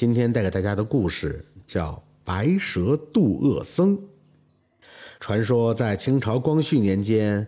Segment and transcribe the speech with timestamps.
[0.00, 1.92] 今天带给大家的故事叫
[2.24, 3.98] 《白蛇渡恶僧》。
[5.20, 7.46] 传说在清朝光绪年间，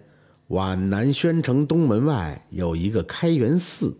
[0.48, 3.96] 皖南宣城东门外有一个开元寺，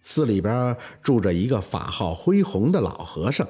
[0.00, 3.48] 寺里边住着一个法号恢弘的老和尚，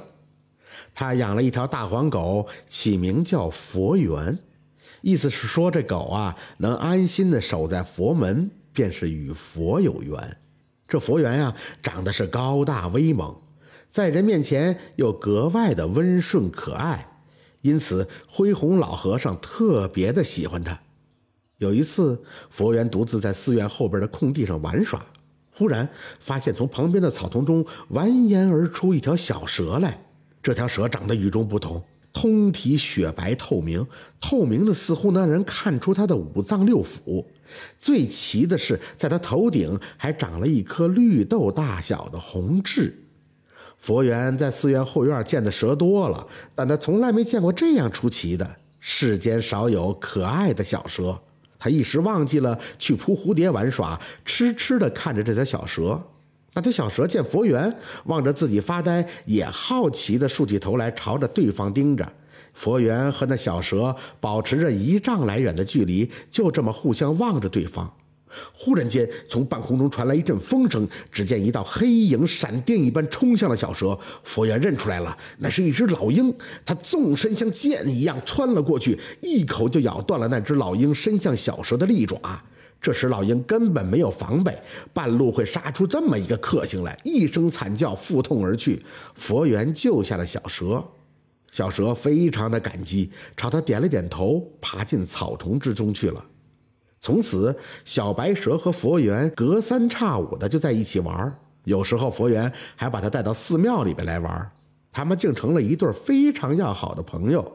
[0.95, 4.39] 他养了一条大黄狗，起名叫佛缘，
[5.03, 10.39] 意思是说这狗啊能安心的守在佛门，便是与佛有缘。
[10.89, 13.37] 这佛缘呀，长得是高大威猛，
[13.91, 17.21] 在人面前又格外的温顺可爱。
[17.63, 20.81] 因此，恢弘老和尚特别的喜欢他。
[21.57, 25.05] 有一次，佛缘独自在寺院后边的空地上玩耍，
[25.51, 25.89] 忽然
[26.21, 30.01] 发现从旁边的草丛中蜿蜒而出一条小蛇来。
[30.41, 33.85] 这条蛇长得与众不同，通体雪白透明，
[34.21, 37.25] 透明的似乎能让人看出它的五脏六腑。
[37.77, 43.03] 最奇的是，在它头顶还长了一颗绿豆大小的红痣。
[43.79, 48.57] 佛缘在寺院后院见的蛇多了，但他从来没见过这样出奇的。
[48.81, 51.19] 世间少有可爱的小蛇，
[51.59, 56.01] 他一时忘记了去扑蝴蝶玩耍，痴痴地看着这条小蛇。
[56.55, 57.73] 那条小蛇见佛缘
[58.05, 62.13] 望着自己发呆，也好奇地竖起头来，朝着对方盯着。
[62.55, 67.95] 佛缘和那小蛇保持着一丈来远的距离，就这么互相望着对方。
[68.53, 73.99] 忽然间，从半空中传来一阵风声，只见一道黑影闪电一般冲向了小蛇。
[74.25, 76.35] 佛缘认出来了，那是一只老鹰。
[76.65, 82.19] 他纵身像箭一样穿了过去，一口就咬断了那只老鹰伸向小蛇的利爪。
[82.81, 84.57] 这时老鹰根本没有防备，
[84.93, 88.81] 半路会杀出这么一个克星来，一声惨叫，腹痛而去。
[89.17, 90.85] 佛缘救下了小蛇，
[91.51, 96.25] 小蛇非常的感激，朝他点了点头，爬进草丛之中去了。
[97.01, 104.51] 从此，小白蛇和佛缘隔三差五的就在一起玩有时候佛缘还把他带到寺庙里边来玩
[104.91, 107.53] 他们竟成了一对非常要好的朋友。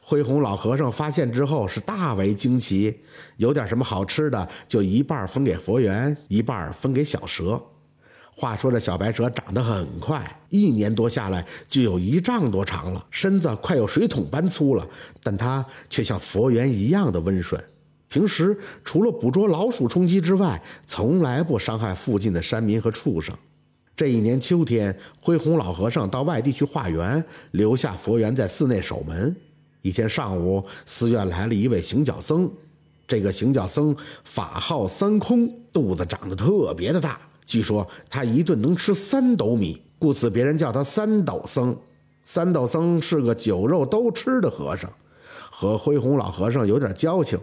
[0.00, 3.00] 恢弘老和尚发现之后是大为惊奇，
[3.36, 7.60] 有点什么好吃的就一半分给佛缘，一半分给小蛇。
[8.34, 14.86] 话说这小白蛇长得很快，一年多下来就有一丈多长了，身子快有水桶般粗了，
[15.22, 17.62] 但它却像佛缘一样的温顺。
[18.16, 23.36] 平时除了捕捉老鼠充饥之外，从来不伤害附近的山民和畜生。
[23.94, 29.36] 这一年秋天，恢弘老和尚到外地去化缘，留下佛缘在寺内守门。
[29.82, 32.50] 一天上午，寺院来了一位行脚僧。
[33.06, 33.94] 这个行脚僧
[34.24, 41.76] 法号三空，肚子长得特别的大，据说他一顿能吃三斗米，故此别人叫他三斗僧。
[42.24, 44.90] 三斗僧是个酒肉都吃的和尚，
[45.50, 47.38] 和恢弘老和尚有点交情。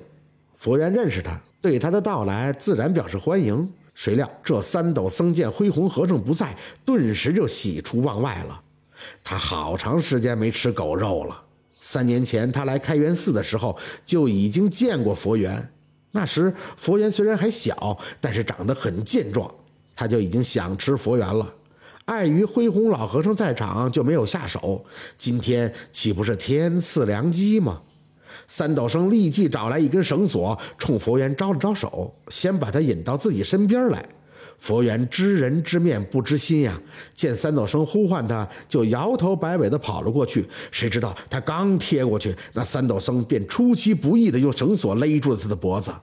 [0.64, 3.70] 佛缘认识他，对他的到来自然表示欢迎。
[3.94, 8.62] 谁料这三斗僧见恢弘和尚不在，顿时就喜出望外了。
[9.26, 11.44] 他好长时间没吃狗肉了。
[11.82, 15.70] 三年前他来开元寺的时候，就已经见过佛缘。
[16.12, 19.54] 那时佛缘虽然还小，但是长得很健壮，
[19.94, 21.54] 他就已经想吃佛缘了。
[22.06, 24.86] 碍于恢弘老和尚在场，就没有下手。
[25.18, 27.82] 今天岂不是天赐良机吗？
[28.48, 34.04] 三斗僧立即找来一根绳索，冲佛缘招了招手，先把他引到自己身边来。
[34.60, 36.80] 佛缘知人知面不知心呀，
[37.14, 40.48] 见三斗僧呼唤他，就摇头摆尾地跑了过去。
[40.72, 45.94] 谁知道他刚贴过去，那三斗僧便出其不意地用绳索勒住了他的脖子。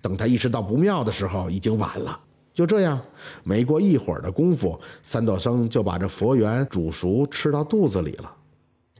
[0.00, 2.20] 等他意识到不妙的时候，已经晚了。
[2.52, 3.00] 就这样，
[3.42, 8.32] 没过一会儿的功夫，三斗僧就把这佛缘煮熟吃到肚子里了。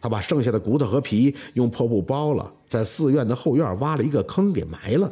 [0.01, 5.09] 他把剩下的骨头和皮用破布包了，在寺院的后院挖了一个坑给埋了。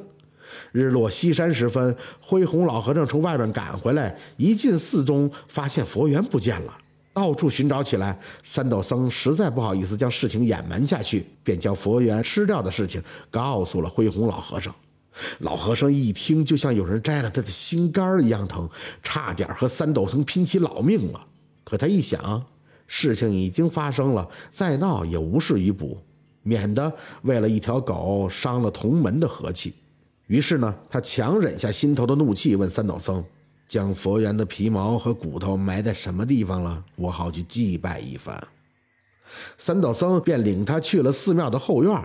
[0.73, 6.77] 日落西山时分，恢弘老和尚从外面赶回来，一进寺中，发现佛缘不见了，
[7.15, 8.19] 到处寻找起来。
[8.43, 14.75] 三斗僧实在不好意思将事情隐瞒下去，便将佛缘吃掉的事情告诉了恢弘老和尚。
[15.39, 18.69] 老和尚一听，就像有人摘了他的心肝一样疼，
[19.05, 21.21] 差点和三斗僧拼起老命了。
[21.63, 22.45] 可他一想。
[22.95, 25.97] 事情已经发生了，再闹也无事于补，
[26.43, 26.93] 免得
[27.23, 29.75] 为了一条狗伤了同门的和气。
[30.27, 33.23] 于是呢，他强忍下心头的怒气，问三斗僧
[33.69, 36.85] ：“将佛缘的皮毛和骨头埋在什么地方了？
[36.97, 38.49] 我好去祭拜一番。”
[39.59, 42.03] 三斗僧便领他去了寺庙的后院。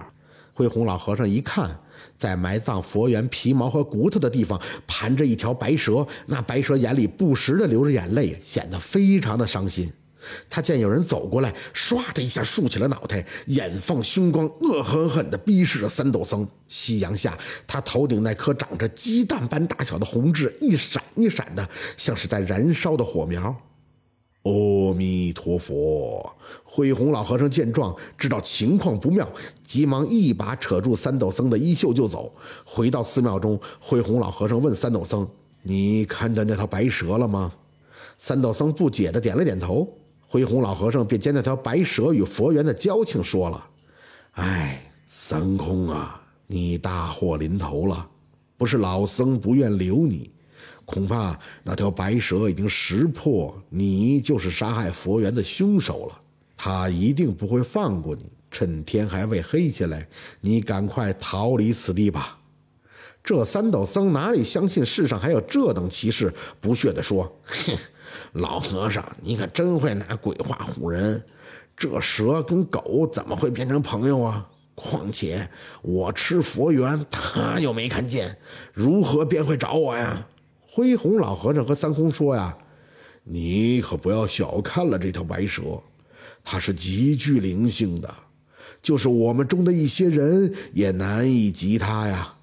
[0.54, 1.80] 恢弘老和尚一看，
[2.18, 9.94] 在埋葬佛缘皮毛和骨头的地方盘着一条白蛇，那白蛇眼里不时地流着眼泪，显得非常的伤心。
[10.50, 16.48] 他见有人走过来，唰的一下竖起了脑袋，眼放凶光，恶狠狠地逼视着三斗僧。
[16.68, 23.56] 夕阳下，他头顶那颗长着鸡蛋般大小的红痣，一闪一闪的，像是在燃烧的火苗。
[24.44, 26.34] 阿弥陀佛！
[26.64, 29.28] 恢弘老和尚见状，知道情况不妙，
[29.62, 32.34] 急忙一把扯住三斗僧的衣袖就走。
[32.64, 35.28] 回到寺庙中，恢弘老和尚问三斗僧
[35.64, 37.52] ：“你看见那条白蛇了吗？”
[38.18, 39.86] 三斗僧不解地点了点头。
[40.28, 43.70] 恢弘老和尚便将那条白蛇与佛缘的交情说了
[44.36, 48.08] ：“哎，僧空啊，你大祸临头了！
[48.58, 50.30] 不是老僧不愿留你。”
[50.86, 56.20] 恐怕那条白蛇已经识破你就是杀害佛缘的凶手了，
[56.56, 58.32] 他一定不会放过你。
[58.50, 60.08] 趁天还未黑起来，
[60.40, 62.37] 你赶快逃离此地吧。
[63.28, 67.78] 这三斗僧哪里相信世上还有这等奇事，不屑地说：“哼，
[68.40, 71.22] 老和尚，你可真会拿鬼话唬人。
[71.76, 74.48] 这蛇跟狗怎么会变成朋友啊？
[74.76, 75.50] 况且
[75.82, 78.38] 我吃佛缘，他又没看见，
[78.72, 80.26] 如何便会找我呀？”
[80.66, 82.58] 恢弘老和尚和三空说：“呀，
[83.26, 85.64] 你可不要小看了这条白蛇，
[86.46, 88.10] 它是极具灵性的，
[88.82, 92.36] 就是我们中的一些人也难以及它呀。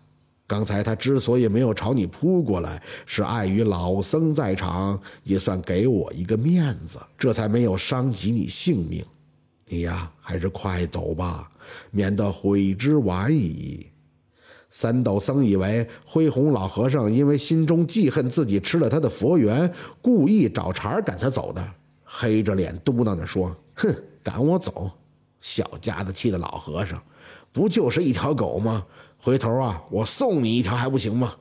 [0.47, 9.05] 刚才他之所以没有朝你扑过来，是碍于老僧在场，也算给我一个面子，这才没有伤及你性命。
[9.67, 11.51] 你呀，还是快走吧，
[11.91, 13.87] 免得悔之晚矣。”
[14.69, 21.65] 三斗僧以为恢弘老和尚因为心中记恨自己吃了他的佛缘，故意找茬赶他走的，
[22.03, 24.91] 黑着脸嘟囔着说：“哼，赶我走！
[25.41, 27.01] 小家子气的老和尚，
[27.53, 28.85] 不就是一条狗吗？
[29.25, 31.33] 回头啊，我送你一条还不行吗？”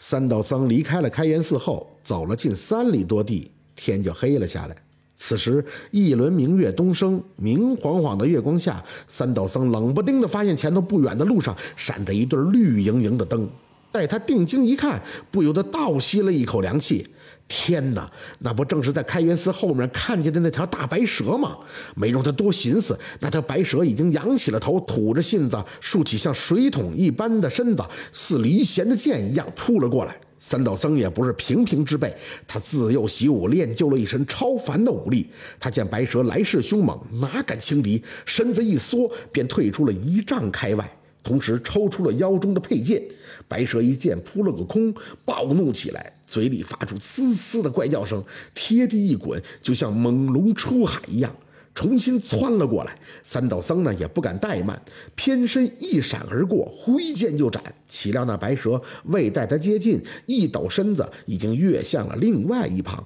[0.00, 4.74] 三道僧离开了开元寺后，走了近三里多地，天就黑了下来。
[5.14, 13.48] 此时，一轮明月东升，明晃晃的月光下，三道僧冷不丁地发现前头不远的路上闪着一对绿莹莹的灯。
[13.92, 15.00] 待他定睛一看，
[15.30, 17.06] 不由得倒吸了一口凉气。
[17.46, 18.10] 天哪，
[18.40, 21.56] 那不正是在开元寺后面看见的那条大白蛇吗？
[21.94, 30.18] 没容他多寻思，那条白蛇已经扬起了头，吐着信子，竖起像水桶一般的身子，似离弦的箭一样扑了过来。
[30.36, 32.14] 三道僧也不是平平之辈，
[32.46, 35.30] 他自幼习武，练就了一身超凡的武力。
[35.58, 38.02] 他见白蛇来势凶猛，哪敢轻敌？
[38.26, 43.02] 身子一缩，便退出了一丈开外，同时抽出了腰中的佩剑。
[43.48, 44.94] 白蛇一剑扑了个空，
[45.24, 48.22] 暴怒起来，嘴里发出嘶嘶的怪叫声，
[48.54, 51.34] 贴地一滚，就像猛龙出海一样。
[51.74, 54.80] 重新窜了过来，三道僧呢也不敢怠慢，
[55.16, 57.60] 偏身一闪而过，挥剑就斩。
[57.88, 63.04] 岂料那白蛇未待他接近，一抖身子，已经跃向了另外一旁。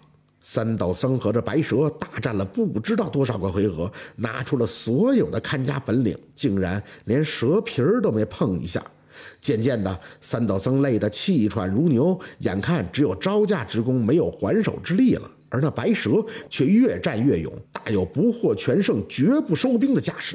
[0.50, 8.83] 三道僧和这白蛇大战了不知道多少个回合，拿出了所有的看家本领，竟然连蛇皮儿都没碰一下。
[9.43, 15.31] 渐渐的，三道僧累得气喘如牛，眼看只有招架之功，没有还手之力了。
[15.50, 20.35] 而那白蛇却越战越勇，大有不获全胜、绝不收兵的架势。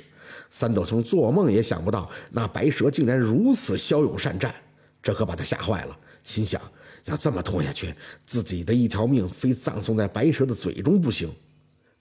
[0.51, 4.54] 三斗僧做梦也想不到，那白蛇竟然如此骁勇善战，
[5.01, 5.98] 这可把他吓坏了。
[6.24, 6.62] 心想：
[7.05, 7.94] 要这么拖下去，
[8.25, 11.29] 自己的一条命非葬送在白蛇的嘴中不行。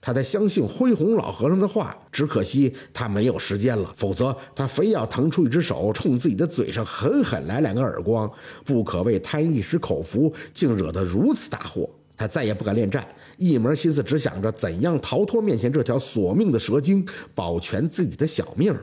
[0.05, 8.29] 他才相信恢弘老和尚的话，只可惜他没有时间了，否则他非要腾出一只手，冲自己的嘴上狠狠来两个耳光，
[8.65, 11.89] 不可谓贪一时口福，竟惹得如此大祸。
[12.17, 13.05] 他再也不敢恋战，
[13.37, 18.73] 一门心思只想着怎样逃脱面前这条索命的蛇精，保全自己的小命。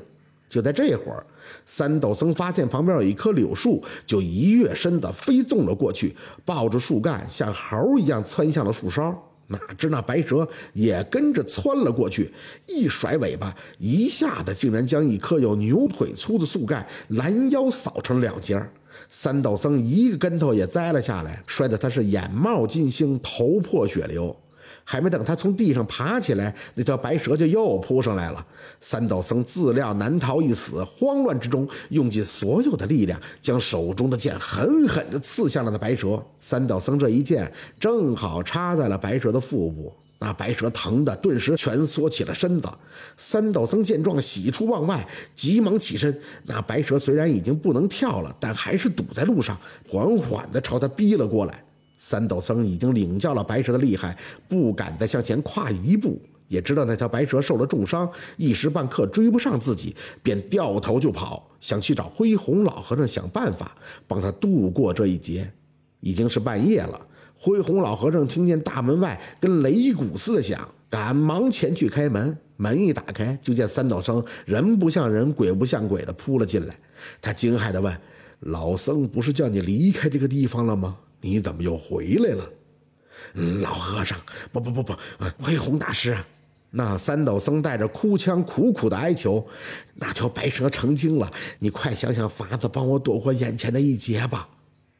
[0.49, 1.25] 就在这会儿，
[1.67, 9.15] 三斗僧发现旁边有一棵柳树，就一跃身子飞纵了过去，抱着树干像猴一样窜向了树梢。
[9.49, 12.33] 哪知那白蛇也跟着窜了过去，
[12.69, 18.71] 一甩尾巴，一下子竟然将一棵有牛腿粗的树干拦腰扫成两截儿。
[19.09, 24.37] 三道僧一个跟头也栽了下来，摔得他是眼冒金星，头破血流。
[24.91, 28.45] 还没等他从地上爬起来，那条白蛇就又扑上来了。
[28.81, 36.21] 三道僧自料难逃一死，慌乱之中用尽所有的力量，将手中的剑狠狠地刺向了那白蛇。
[36.41, 39.93] 三道僧这一剑正好插在了白蛇的腹部。
[40.19, 42.69] 那白蛇疼的顿时蜷缩起了身子，
[43.17, 45.07] 三道僧见状喜出望外，
[45.37, 46.21] 急忙起身。
[46.47, 49.57] 那白蛇虽然已经不能跳了，但还是堵在路上，
[49.89, 51.63] 缓缓地朝他逼了过来。
[52.03, 54.17] 三斗僧已经领教了白蛇的厉害，
[54.49, 63.77] 不敢再向前跨一步，也知道那条白蛇受了重伤，一时半刻追不上自己，便掉头就跑，想去找恢弘老和尚想办法
[64.09, 65.53] 帮他度过这一劫。
[66.01, 66.99] 已经是半夜了。
[67.37, 72.39] 恢弘老和尚听见大门外跟擂鼓似的响，赶忙前去开门。
[72.57, 76.75] 门一打开，就见三斗僧人不像人，鬼不像鬼的扑了进来。
[77.21, 77.95] 他惊骇地问
[78.41, 80.97] ：“老僧不是叫你离开这个地方了吗？
[81.21, 82.49] 你怎么又回来了？”
[83.63, 84.19] 老和尚，
[84.53, 84.95] 不不不不，
[85.41, 86.17] 慧宏大师。
[86.73, 89.45] 那三斗僧带着哭腔，苦苦的哀求
[89.97, 94.49] ：“那条白蛇成精了，你快想想法子，帮我躲过眼前的一劫吧。”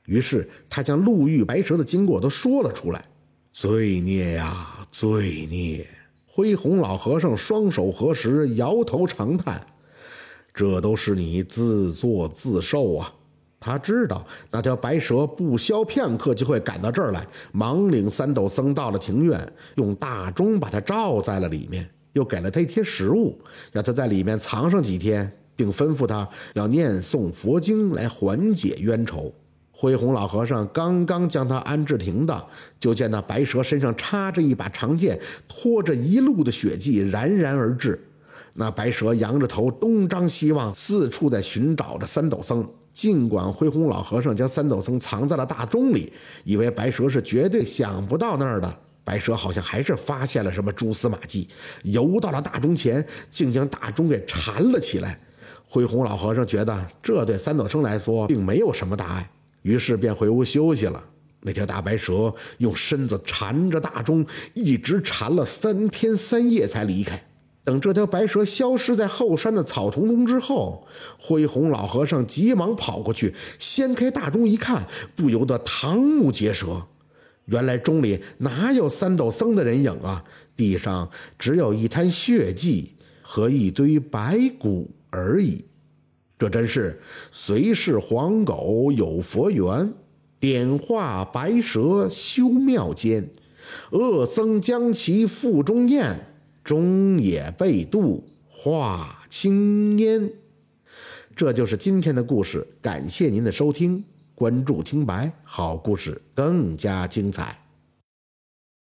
[0.07, 3.05] 于是他将路遇白蛇的经过都说了出来。
[3.53, 5.87] 罪孽呀，罪孽！
[6.27, 9.65] 恢宏老和尚双手合十，摇头长叹
[10.53, 13.15] ：“这都是你自作自受啊！”
[13.61, 19.39] 他知道那条白蛇不消片刻就会赶到这儿来，忙领三斗僧到了庭院，
[19.75, 23.39] 用大钟把他罩在了里面，又给了他一些食物，
[23.73, 29.33] 要他在里面藏上几天，并吩咐他要念诵佛经来缓解冤仇。
[29.71, 32.43] 恢宏老和尚刚刚将他安置停当，
[32.79, 38.03] 就见那白蛇身上插着一把长剑，拖着一路的血迹冉冉而至。
[38.55, 42.67] 那白蛇扬着头，东张西望，四处在寻找着三斗僧。
[43.01, 46.13] 尽管灰红老和尚将三斗僧藏在了大钟里，
[46.45, 51.49] 以为白蛇是绝对想不到那儿的，白蛇好像还是发现了什么蛛丝马迹，
[51.85, 55.19] 游到了大钟前，竟将大钟给缠了起来。
[55.67, 59.31] 灰红老和尚觉得这对三斗僧来说并没有什么大碍，
[59.63, 61.03] 于是便回屋休息了。
[61.41, 67.30] 那条大白蛇用身子缠着大钟，一直缠了三天三夜才离开。
[67.71, 70.85] 等这条白蛇消失在后山的草丛中之后，
[71.21, 74.85] 恢宏老和尚急忙跑过去，掀开大钟一看，
[75.15, 76.83] 不由得瞠目结舌。
[77.45, 80.25] 原来钟里哪有三斗僧的人影啊？
[80.57, 81.09] 地上
[81.39, 85.65] 只有一滩血迹和一堆白骨而已。
[86.37, 87.01] 这真是
[87.31, 89.95] 随是黄狗有佛缘，
[90.41, 93.31] 点化白蛇修妙间，
[93.93, 96.30] 恶僧将其腹中咽。
[96.71, 100.31] 中也被渡化青烟，
[101.35, 102.65] 这就是今天的故事。
[102.81, 104.05] 感谢您的收听，
[104.37, 107.70] 关注听白，好故事更加精彩。